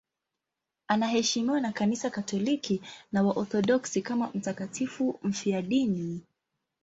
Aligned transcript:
Anaheshimiwa 0.87 1.61
na 1.61 1.71
Kanisa 1.71 2.09
Katoliki 2.09 2.81
na 3.11 3.23
Waorthodoksi 3.23 4.01
kama 4.01 4.29
mtakatifu 4.33 5.19
mfiadini. 5.23 6.21